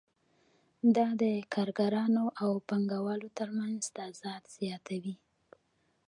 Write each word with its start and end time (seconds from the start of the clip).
دا 0.95 1.07
د 1.21 1.23
کارګرانو 1.53 2.25
او 2.43 2.51
پانګوالو 2.67 3.29
ترمنځ 3.37 3.81
تضاد 3.97 4.43
زیاتوي 4.57 5.15